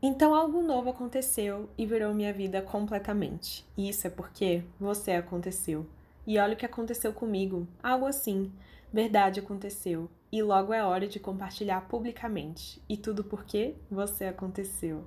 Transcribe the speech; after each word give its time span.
Então 0.00 0.32
algo 0.32 0.62
novo 0.62 0.90
aconteceu 0.90 1.68
e 1.76 1.84
virou 1.84 2.14
minha 2.14 2.32
vida 2.32 2.62
completamente. 2.62 3.64
E 3.76 3.88
isso 3.88 4.06
é 4.06 4.10
porque 4.10 4.62
você 4.78 5.12
aconteceu. 5.12 5.86
E 6.24 6.38
olha 6.38 6.54
o 6.54 6.56
que 6.56 6.66
aconteceu 6.66 7.12
comigo. 7.12 7.66
Algo 7.82 8.06
assim. 8.06 8.52
Verdade 8.92 9.40
aconteceu. 9.40 10.08
E 10.30 10.40
logo 10.42 10.72
é 10.72 10.84
hora 10.84 11.08
de 11.08 11.18
compartilhar 11.18 11.88
publicamente. 11.88 12.80
E 12.88 12.96
tudo 12.96 13.24
porque 13.24 13.74
você 13.90 14.26
aconteceu. 14.26 15.04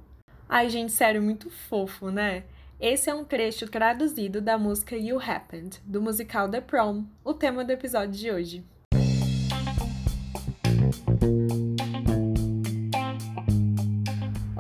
Ai, 0.50 0.70
gente, 0.70 0.92
sério, 0.92 1.22
muito 1.22 1.50
fofo, 1.50 2.10
né? 2.10 2.44
Esse 2.80 3.10
é 3.10 3.14
um 3.14 3.24
trecho 3.24 3.70
traduzido 3.70 4.42
da 4.42 4.58
música 4.58 4.98
You 4.98 5.22
Happened, 5.22 5.80
do 5.86 6.02
musical 6.02 6.50
The 6.50 6.60
Prom, 6.60 7.06
o 7.24 7.34
tema 7.34 7.64
do 7.64 7.72
episódio 7.72 8.20
de 8.20 8.32
hoje. 8.32 8.66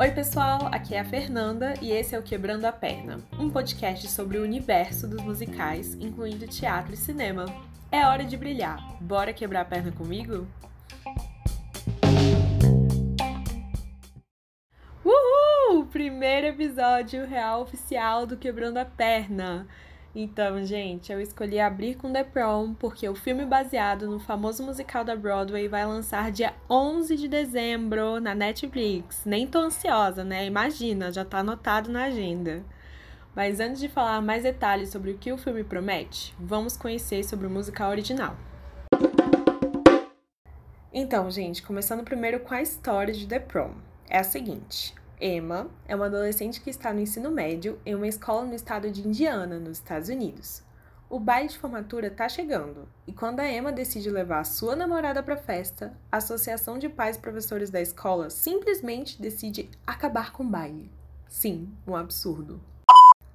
Oi, 0.01 0.09
pessoal, 0.09 0.67
aqui 0.71 0.95
é 0.95 0.99
a 0.99 1.05
Fernanda 1.05 1.75
e 1.79 1.91
esse 1.91 2.15
é 2.15 2.17
o 2.17 2.23
Quebrando 2.23 2.65
a 2.65 2.71
Perna, 2.71 3.19
um 3.37 3.51
podcast 3.51 4.09
sobre 4.09 4.39
o 4.39 4.43
universo 4.43 5.07
dos 5.07 5.21
musicais, 5.21 5.93
incluindo 5.93 6.47
teatro 6.47 6.95
e 6.95 6.97
cinema. 6.97 7.45
É 7.91 8.03
hora 8.07 8.23
de 8.23 8.35
brilhar. 8.35 8.79
Bora 8.99 9.31
quebrar 9.31 9.61
a 9.61 9.65
perna 9.65 9.91
comigo? 9.91 10.47
Uhul! 15.05 15.85
Primeiro 15.85 16.47
episódio 16.47 17.27
real 17.27 17.61
oficial 17.61 18.25
do 18.25 18.37
Quebrando 18.37 18.77
a 18.77 18.85
Perna. 18.85 19.67
Então, 20.13 20.61
gente, 20.65 21.09
eu 21.11 21.21
escolhi 21.21 21.57
abrir 21.57 21.95
com 21.95 22.11
The 22.11 22.25
Prom 22.25 22.73
porque 22.73 23.07
o 23.07 23.15
filme 23.15 23.45
baseado 23.45 24.07
no 24.07 24.19
famoso 24.19 24.61
musical 24.61 25.05
da 25.05 25.15
Broadway 25.15 25.69
vai 25.69 25.85
lançar 25.85 26.29
dia 26.31 26.53
11 26.69 27.15
de 27.15 27.29
dezembro 27.29 28.19
na 28.19 28.35
Netflix. 28.35 29.23
Nem 29.25 29.47
tô 29.47 29.59
ansiosa, 29.59 30.25
né? 30.25 30.45
Imagina, 30.45 31.13
já 31.13 31.23
tá 31.23 31.39
anotado 31.39 31.89
na 31.89 32.05
agenda. 32.05 32.61
Mas 33.33 33.61
antes 33.61 33.79
de 33.79 33.87
falar 33.87 34.21
mais 34.21 34.43
detalhes 34.43 34.89
sobre 34.89 35.11
o 35.11 35.17
que 35.17 35.31
o 35.31 35.37
filme 35.37 35.63
promete, 35.63 36.35
vamos 36.37 36.75
conhecer 36.75 37.23
sobre 37.23 37.47
o 37.47 37.49
musical 37.49 37.89
original. 37.89 38.35
Então, 40.93 41.31
gente, 41.31 41.63
começando 41.63 42.03
primeiro 42.03 42.41
com 42.41 42.53
a 42.53 42.61
história 42.61 43.13
de 43.13 43.25
The 43.25 43.39
Prom. 43.39 43.71
É 44.09 44.19
a 44.19 44.25
seguinte: 44.25 44.93
Emma 45.21 45.69
é 45.87 45.95
uma 45.95 46.07
adolescente 46.07 46.59
que 46.59 46.71
está 46.71 46.91
no 46.91 46.99
ensino 46.99 47.29
médio 47.29 47.79
em 47.85 47.93
uma 47.93 48.07
escola 48.07 48.43
no 48.43 48.55
estado 48.55 48.89
de 48.89 49.07
Indiana, 49.07 49.59
nos 49.59 49.77
Estados 49.77 50.09
Unidos. 50.09 50.63
O 51.07 51.19
baile 51.19 51.49
de 51.49 51.59
formatura 51.59 52.07
está 52.07 52.27
chegando, 52.27 52.87
e 53.05 53.13
quando 53.13 53.39
a 53.39 53.47
Emma 53.47 53.71
decide 53.71 54.09
levar 54.09 54.39
a 54.39 54.43
sua 54.43 54.75
namorada 54.75 55.21
para 55.21 55.35
a 55.35 55.37
festa, 55.37 55.93
a 56.11 56.17
Associação 56.17 56.79
de 56.79 56.89
Pais 56.89 57.17
e 57.17 57.19
Professores 57.19 57.69
da 57.69 57.79
escola 57.79 58.31
simplesmente 58.31 59.21
decide 59.21 59.69
acabar 59.85 60.31
com 60.31 60.41
o 60.41 60.49
baile. 60.49 60.91
Sim, 61.27 61.71
um 61.85 61.95
absurdo. 61.95 62.59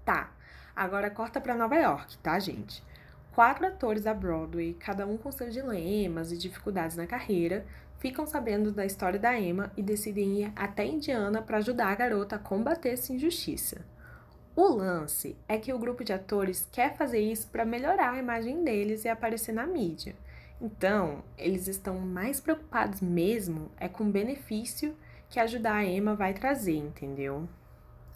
Tá, 0.05 0.33
agora 0.75 1.09
corta 1.09 1.41
para 1.41 1.55
Nova 1.55 1.77
York, 1.77 2.19
tá, 2.19 2.37
gente? 2.41 2.83
Quatro 3.33 3.67
atores 3.67 4.03
da 4.03 4.15
Broadway, 4.15 4.75
cada 4.75 5.07
um 5.07 5.17
com 5.17 5.31
seus 5.31 5.53
dilemas 5.53 6.33
e 6.33 6.39
dificuldades 6.39 6.97
na 6.97 7.07
carreira, 7.07 7.65
ficam 7.99 8.27
sabendo 8.27 8.73
da 8.73 8.85
história 8.85 9.19
da 9.19 9.39
Emma 9.39 9.73
e 9.77 9.83
decidem 9.83 10.43
ir 10.43 10.53
até 10.55 10.85
Indiana 10.85 11.43
para 11.43 11.59
ajudar 11.59 11.89
a 11.89 11.95
garota 11.95 12.37
a 12.37 12.39
combater 12.39 12.91
essa 12.91 13.13
injustiça. 13.13 13.85
O 14.55 14.69
lance 14.69 15.37
é 15.47 15.59
que 15.59 15.73
o 15.73 15.79
grupo 15.79 16.03
de 16.03 16.13
atores 16.13 16.67
quer 16.73 16.97
fazer 16.97 17.21
isso 17.21 17.49
para 17.49 17.65
melhorar 17.65 18.13
a 18.13 18.19
imagem 18.19 18.65
deles 18.65 19.05
e 19.05 19.09
aparecer 19.09 19.53
na 19.53 19.67
mídia. 19.67 20.17
Então, 20.61 21.23
eles 21.37 21.69
estão 21.69 21.99
mais 21.99 22.41
preocupados 22.41 23.03
mesmo 23.03 23.71
é 23.79 23.89
com 23.89 24.05
o 24.05 24.11
benefício 24.11 24.97
que 25.29 25.39
ajudar 25.39 25.75
a 25.75 25.85
Emma 25.85 26.15
vai 26.15 26.33
trazer, 26.33 26.77
entendeu? 26.77 27.47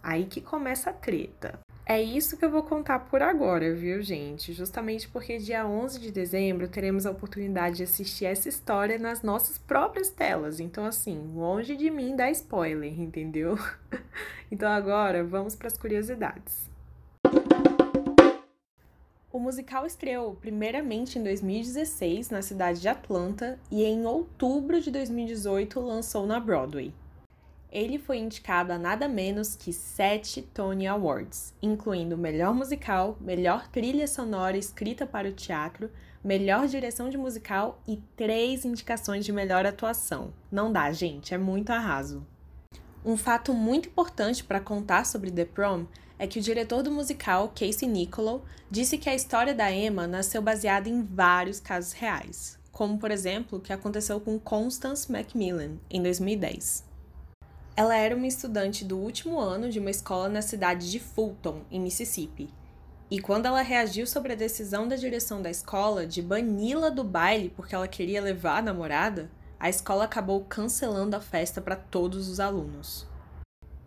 Aí 0.01 0.25
que 0.25 0.41
começa 0.41 0.89
a 0.89 0.93
treta. 0.93 1.59
É 1.91 2.01
isso 2.01 2.37
que 2.37 2.45
eu 2.45 2.49
vou 2.49 2.63
contar 2.63 2.99
por 2.99 3.21
agora, 3.21 3.75
viu, 3.75 4.01
gente? 4.01 4.53
Justamente 4.53 5.09
porque 5.09 5.37
dia 5.37 5.67
11 5.67 5.99
de 5.99 6.09
dezembro 6.09 6.69
teremos 6.69 7.05
a 7.05 7.11
oportunidade 7.11 7.75
de 7.75 7.83
assistir 7.83 8.23
essa 8.23 8.47
história 8.47 8.97
nas 8.97 9.21
nossas 9.21 9.57
próprias 9.57 10.09
telas. 10.09 10.61
Então, 10.61 10.85
assim, 10.85 11.19
longe 11.35 11.75
de 11.75 11.91
mim 11.91 12.15
dar 12.15 12.31
spoiler, 12.31 12.97
entendeu? 12.97 13.59
então, 14.49 14.71
agora 14.71 15.21
vamos 15.21 15.53
para 15.53 15.67
as 15.67 15.77
curiosidades. 15.77 16.71
O 19.29 19.37
musical 19.37 19.85
estreou 19.85 20.33
primeiramente 20.35 21.19
em 21.19 21.23
2016 21.23 22.29
na 22.29 22.41
cidade 22.41 22.79
de 22.79 22.87
Atlanta 22.87 23.59
e 23.69 23.83
em 23.83 24.05
outubro 24.05 24.79
de 24.79 24.91
2018 24.91 25.81
lançou 25.81 26.25
na 26.25 26.39
Broadway. 26.39 26.93
Ele 27.71 27.97
foi 27.97 28.17
indicado 28.17 28.73
a 28.73 28.77
nada 28.77 29.07
menos 29.07 29.55
que 29.55 29.71
sete 29.71 30.41
Tony 30.41 30.87
Awards, 30.87 31.53
incluindo 31.61 32.17
melhor 32.17 32.53
musical, 32.53 33.17
melhor 33.21 33.65
trilha 33.69 34.05
sonora 34.07 34.57
escrita 34.57 35.05
para 35.05 35.29
o 35.29 35.31
teatro, 35.31 35.89
melhor 36.21 36.67
direção 36.67 37.09
de 37.09 37.17
musical 37.17 37.81
e 37.87 37.95
três 38.17 38.65
indicações 38.65 39.23
de 39.23 39.31
melhor 39.31 39.65
atuação. 39.65 40.33
Não 40.51 40.69
dá, 40.69 40.91
gente, 40.91 41.33
é 41.33 41.37
muito 41.37 41.69
arraso. 41.69 42.27
Um 43.05 43.15
fato 43.15 43.53
muito 43.53 43.87
importante 43.87 44.43
para 44.43 44.59
contar 44.59 45.05
sobre 45.05 45.31
The 45.31 45.45
Prom 45.45 45.85
é 46.19 46.27
que 46.27 46.39
o 46.39 46.41
diretor 46.41 46.83
do 46.83 46.91
musical, 46.91 47.53
Casey 47.55 47.87
Nicholaw, 47.87 48.43
disse 48.69 48.97
que 48.97 49.09
a 49.09 49.15
história 49.15 49.55
da 49.55 49.71
Emma 49.71 50.05
nasceu 50.05 50.41
baseada 50.41 50.89
em 50.89 51.01
vários 51.01 51.61
casos 51.61 51.93
reais, 51.93 52.59
como 52.69 52.99
por 52.99 53.11
exemplo 53.11 53.57
o 53.57 53.61
que 53.61 53.71
aconteceu 53.71 54.19
com 54.19 54.37
Constance 54.37 55.09
Macmillan 55.09 55.77
em 55.89 56.03
2010. 56.03 56.90
Ela 57.75 57.95
era 57.95 58.15
uma 58.15 58.27
estudante 58.27 58.83
do 58.83 58.97
último 58.97 59.39
ano 59.39 59.69
de 59.69 59.79
uma 59.79 59.89
escola 59.89 60.27
na 60.27 60.41
cidade 60.41 60.91
de 60.91 60.99
Fulton, 60.99 61.61
em 61.71 61.79
Mississippi. 61.79 62.49
E 63.09 63.19
quando 63.19 63.45
ela 63.45 63.61
reagiu 63.61 64.05
sobre 64.05 64.33
a 64.33 64.35
decisão 64.35 64.87
da 64.87 64.95
direção 64.95 65.41
da 65.41 65.49
escola 65.49 66.05
de 66.05 66.21
bani-la 66.21 66.89
do 66.89 67.03
baile 67.03 67.49
porque 67.49 67.73
ela 67.73 67.87
queria 67.87 68.21
levar 68.21 68.59
a 68.59 68.61
namorada, 68.61 69.29
a 69.59 69.69
escola 69.69 70.03
acabou 70.03 70.45
cancelando 70.45 71.15
a 71.15 71.21
festa 71.21 71.61
para 71.61 71.75
todos 71.75 72.27
os 72.27 72.39
alunos. 72.39 73.07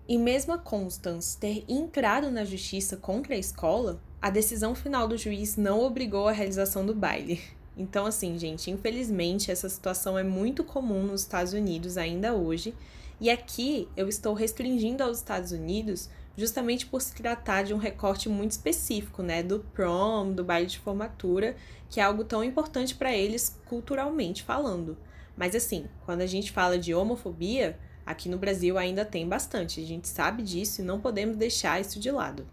E 0.06 0.18
mesmo 0.18 0.52
a 0.52 0.58
Constance 0.58 1.38
ter 1.38 1.64
entrado 1.68 2.30
na 2.30 2.44
justiça 2.44 2.96
contra 2.96 3.34
a 3.34 3.38
escola, 3.38 4.00
a 4.20 4.30
decisão 4.30 4.74
final 4.74 5.08
do 5.08 5.16
juiz 5.16 5.56
não 5.56 5.80
obrigou 5.80 6.28
a 6.28 6.32
realização 6.32 6.84
do 6.84 6.94
baile. 6.94 7.40
Então, 7.76 8.06
assim, 8.06 8.38
gente, 8.38 8.70
infelizmente 8.70 9.50
essa 9.50 9.68
situação 9.68 10.18
é 10.18 10.22
muito 10.22 10.62
comum 10.64 11.02
nos 11.02 11.22
Estados 11.22 11.52
Unidos 11.52 11.96
ainda 11.96 12.34
hoje 12.34 12.74
e 13.20 13.30
aqui 13.30 13.88
eu 13.96 14.08
estou 14.08 14.34
restringindo 14.34 15.02
aos 15.02 15.18
Estados 15.18 15.52
Unidos 15.52 16.08
justamente 16.36 16.86
por 16.86 17.00
se 17.00 17.14
tratar 17.14 17.62
de 17.62 17.72
um 17.72 17.78
recorte 17.78 18.28
muito 18.28 18.52
específico, 18.52 19.22
né, 19.22 19.42
do 19.42 19.60
prom, 19.60 20.32
do 20.32 20.42
baile 20.42 20.66
de 20.66 20.78
formatura, 20.78 21.54
que 21.88 22.00
é 22.00 22.02
algo 22.02 22.24
tão 22.24 22.42
importante 22.42 22.94
para 22.94 23.14
eles 23.14 23.60
culturalmente 23.66 24.42
falando. 24.42 24.96
Mas 25.36 25.54
assim, 25.54 25.86
quando 26.04 26.22
a 26.22 26.26
gente 26.26 26.50
fala 26.50 26.78
de 26.78 26.94
homofobia, 26.94 27.78
aqui 28.04 28.28
no 28.28 28.38
Brasil 28.38 28.76
ainda 28.76 29.04
tem 29.04 29.28
bastante, 29.28 29.80
a 29.80 29.86
gente 29.86 30.08
sabe 30.08 30.42
disso 30.42 30.80
e 30.80 30.84
não 30.84 31.00
podemos 31.00 31.36
deixar 31.36 31.80
isso 31.80 32.00
de 32.00 32.10
lado. 32.10 32.46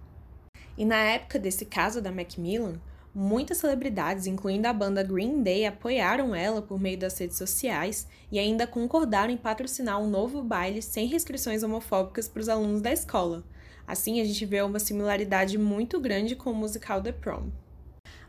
E 0.77 0.85
na 0.85 0.97
época 0.97 1.37
desse 1.37 1.65
caso 1.65 2.01
da 2.01 2.11
Macmillan, 2.11 2.79
Muitas 3.13 3.57
celebridades, 3.57 4.25
incluindo 4.25 4.69
a 4.69 4.73
banda 4.73 5.03
Green 5.03 5.43
Day, 5.43 5.65
apoiaram 5.65 6.33
ela 6.33 6.61
por 6.61 6.79
meio 6.79 6.97
das 6.97 7.17
redes 7.17 7.37
sociais 7.37 8.07
e 8.31 8.39
ainda 8.39 8.65
concordaram 8.65 9.33
em 9.33 9.37
patrocinar 9.37 10.01
um 10.01 10.09
novo 10.09 10.41
baile 10.41 10.81
sem 10.81 11.07
restrições 11.07 11.61
homofóbicas 11.61 12.29
para 12.29 12.39
os 12.39 12.47
alunos 12.47 12.81
da 12.81 12.93
escola. 12.93 13.43
Assim, 13.85 14.21
a 14.21 14.23
gente 14.23 14.45
vê 14.45 14.61
uma 14.61 14.79
similaridade 14.79 15.57
muito 15.57 15.99
grande 15.99 16.37
com 16.37 16.51
o 16.51 16.55
musical 16.55 17.01
The 17.01 17.11
Prom. 17.11 17.49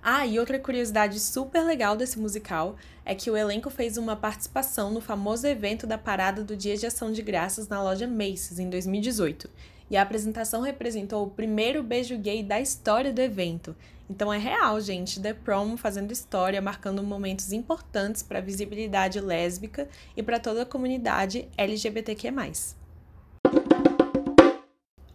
Ah, 0.03 0.27
e 0.27 0.41
outra 0.41 0.59
curiosidade 0.59 1.21
super 1.21 1.63
legal 1.63 1.97
desse 1.97 2.19
musical 2.19 2.75
é 3.05 3.15
que 3.15 3.31
o 3.31 3.37
elenco 3.37 3.71
fez 3.71 3.97
uma 3.97 4.17
participação 4.17 4.91
no 4.91 5.01
famoso 5.01 5.47
evento 5.47 5.87
da 5.87 5.97
parada 5.97 6.43
do 6.43 6.57
Dia 6.57 6.77
de 6.77 6.87
Ação 6.87 7.13
de 7.13 7.23
Graças 7.23 7.69
na 7.69 7.81
loja 7.81 8.09
Macy's 8.09 8.59
em 8.59 8.69
2018. 8.69 9.49
E 9.89 9.97
a 9.97 10.03
apresentação 10.03 10.61
representou 10.61 11.25
o 11.25 11.31
primeiro 11.31 11.85
beijo 11.85 12.19
gay 12.19 12.43
da 12.43 12.61
história 12.61 13.13
do 13.13 13.21
evento, 13.21 13.77
então 14.13 14.31
é 14.31 14.37
real, 14.37 14.79
gente. 14.79 15.19
The 15.19 15.33
Prom 15.33 15.75
fazendo 15.79 16.13
história, 16.13 16.61
marcando 16.61 17.03
momentos 17.03 17.51
importantes 17.51 18.23
para 18.23 18.41
a 18.41 18.43
visibilidade 18.43 19.19
lésbica 19.19 19.89
e 20.15 20.23
para 20.23 20.39
toda 20.39 20.63
a 20.63 20.67
comunidade 20.67 21.49
LGBTQ. 21.57 22.29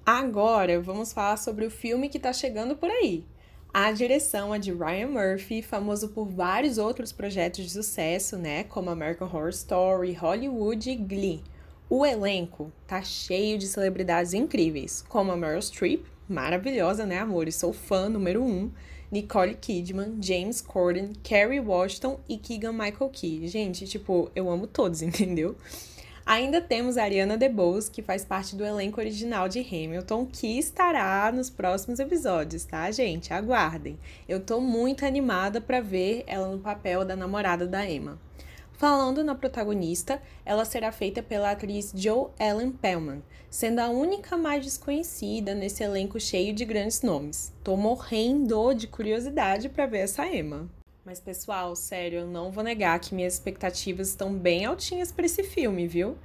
Agora 0.03 0.81
vamos 0.81 1.13
falar 1.13 1.37
sobre 1.37 1.63
o 1.63 1.69
filme 1.69 2.09
que 2.09 2.17
está 2.17 2.33
chegando 2.33 2.75
por 2.75 2.89
aí. 2.89 3.23
A 3.71 3.91
direção 3.91 4.55
é 4.55 4.57
de 4.57 4.73
Ryan 4.73 5.09
Murphy, 5.09 5.61
famoso 5.61 6.09
por 6.09 6.25
vários 6.27 6.79
outros 6.79 7.11
projetos 7.11 7.65
de 7.65 7.69
sucesso, 7.69 8.35
né, 8.35 8.63
como 8.63 8.89
American 8.89 9.27
Horror 9.27 9.49
Story, 9.49 10.13
Hollywood 10.13 10.89
e 10.89 10.95
Glee. 10.95 11.43
O 11.87 12.03
elenco 12.03 12.71
tá 12.87 13.03
cheio 13.03 13.59
de 13.59 13.67
celebridades 13.67 14.33
incríveis, 14.33 15.03
como 15.07 15.31
a 15.31 15.37
Meryl 15.37 15.59
Streep, 15.59 16.03
maravilhosa, 16.27 17.05
né, 17.05 17.19
amores? 17.19 17.55
Sou 17.55 17.73
fã 17.73 18.09
número 18.09 18.43
um. 18.43 18.71
Nicole 19.09 19.55
Kidman, 19.55 20.17
James 20.21 20.59
Corden, 20.59 21.13
Kerry 21.23 21.61
Washington 21.61 22.19
e 22.27 22.37
Keegan 22.37 22.73
Michael 22.73 23.09
Key. 23.09 23.47
Gente, 23.47 23.87
tipo, 23.87 24.29
eu 24.35 24.49
amo 24.49 24.67
todos, 24.67 25.01
entendeu? 25.03 25.55
Ainda 26.25 26.59
temos 26.59 26.97
a 26.97 27.03
Ariana 27.03 27.37
DeBose, 27.37 27.89
que 27.89 28.01
faz 28.01 28.25
parte 28.25 28.53
do 28.53 28.65
elenco 28.65 28.99
original 28.99 29.47
de 29.47 29.61
Hamilton, 29.61 30.25
que 30.25 30.59
estará 30.59 31.31
nos 31.31 31.49
próximos 31.49 31.99
episódios, 31.99 32.65
tá, 32.65 32.91
gente? 32.91 33.33
Aguardem. 33.33 33.97
Eu 34.27 34.41
tô 34.41 34.59
muito 34.59 35.05
animada 35.05 35.61
para 35.61 35.79
ver 35.79 36.25
ela 36.27 36.49
no 36.49 36.59
papel 36.59 37.05
da 37.05 37.15
namorada 37.15 37.65
da 37.65 37.89
Emma. 37.89 38.19
Falando 38.77 39.23
na 39.23 39.33
protagonista, 39.33 40.21
ela 40.45 40.63
será 40.63 40.91
feita 40.91 41.23
pela 41.23 41.49
atriz 41.49 41.91
Jo 41.95 42.29
Ellen 42.39 42.71
Pellman, 42.71 43.23
sendo 43.49 43.79
a 43.79 43.89
única 43.89 44.37
mais 44.37 44.63
desconhecida 44.63 45.55
nesse 45.55 45.83
elenco 45.83 46.19
cheio 46.19 46.53
de 46.53 46.63
grandes 46.63 47.01
nomes. 47.01 47.51
Tô 47.63 47.75
morrendo 47.75 48.75
de 48.75 48.85
curiosidade 48.85 49.67
para 49.67 49.87
ver 49.87 50.01
essa 50.01 50.27
Emma. 50.27 50.69
Mas, 51.03 51.19
pessoal, 51.19 51.75
sério, 51.75 52.19
eu 52.19 52.27
não 52.27 52.51
vou 52.51 52.63
negar 52.63 52.99
que 52.99 53.15
minhas 53.15 53.33
expectativas 53.33 54.09
estão 54.09 54.31
bem 54.31 54.65
altinhas 54.65 55.11
para 55.11 55.25
esse 55.25 55.41
filme, 55.41 55.87
viu? 55.87 56.15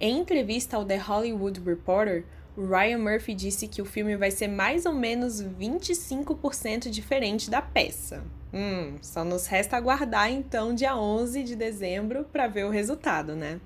Em 0.00 0.18
entrevista 0.18 0.78
ao 0.78 0.86
The 0.86 0.96
Hollywood 0.96 1.60
Reporter, 1.60 2.24
Ryan 2.58 2.98
Murphy 2.98 3.34
disse 3.34 3.68
que 3.68 3.80
o 3.80 3.84
filme 3.84 4.16
vai 4.16 4.32
ser 4.32 4.48
mais 4.48 4.84
ou 4.84 4.92
menos 4.92 5.40
25% 5.40 6.90
diferente 6.90 7.48
da 7.48 7.62
peça. 7.62 8.24
Hum, 8.52 8.96
só 9.00 9.24
nos 9.24 9.46
resta 9.46 9.76
aguardar 9.76 10.30
então 10.30 10.74
dia 10.74 10.96
11 10.96 11.44
de 11.44 11.54
dezembro 11.54 12.24
para 12.24 12.48
ver 12.48 12.64
o 12.64 12.70
resultado, 12.70 13.36
né? 13.36 13.60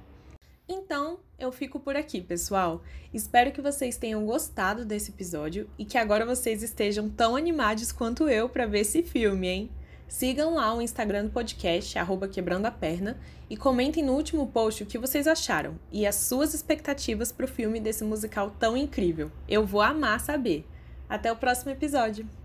Então, 0.69 1.19
eu 1.39 1.51
fico 1.51 1.81
por 1.81 1.97
aqui, 1.97 2.21
pessoal. 2.21 2.83
Espero 3.13 3.51
que 3.51 3.63
vocês 3.63 3.97
tenham 3.97 4.25
gostado 4.27 4.85
desse 4.85 5.11
episódio 5.11 5.69
e 5.79 5.85
que 5.85 5.97
agora 5.97 6.27
vocês 6.27 6.63
estejam 6.63 7.09
tão 7.09 7.35
animados 7.35 7.93
quanto 7.93 8.29
eu 8.29 8.49
para 8.49 8.67
ver 8.67 8.81
esse 8.81 9.03
filme, 9.03 9.49
hein? 9.49 9.71
Sigam 10.09 10.55
lá 10.55 10.75
o 10.75 10.83
Instagram 10.83 11.25
do 11.25 11.31
podcast, 11.31 11.99
arroba 11.99 12.29
quebrando 12.29 12.67
a 12.67 12.71
perna, 12.71 13.19
e 13.49 13.57
comentem 13.57 14.05
no 14.05 14.13
último 14.13 14.47
post 14.47 14.83
o 14.83 14.87
que 14.87 14.99
vocês 14.99 15.27
acharam 15.27 15.79
e 15.91 16.07
as 16.07 16.17
suas 16.17 16.55
expectativas 16.55 17.33
para 17.33 17.45
o 17.45 17.49
filme 17.49 17.81
desse 17.81 18.05
musical 18.05 18.51
tão 18.59 18.77
incrível. 18.77 19.31
Eu 19.49 19.67
vou 19.67 19.81
amar 19.81 20.21
saber. 20.21 20.67
Até 21.09 21.31
o 21.31 21.37
próximo 21.37 21.71
episódio! 21.71 22.42